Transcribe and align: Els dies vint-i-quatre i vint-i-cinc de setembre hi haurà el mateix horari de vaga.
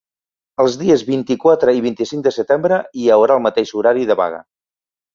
Els 0.63 0.77
dies 0.83 1.03
vint-i-quatre 1.09 1.77
i 1.81 1.85
vint-i-cinc 1.87 2.27
de 2.31 2.33
setembre 2.41 2.83
hi 3.03 3.09
haurà 3.19 3.39
el 3.39 3.47
mateix 3.49 3.79
horari 3.83 4.11
de 4.15 4.21
vaga. 4.27 4.47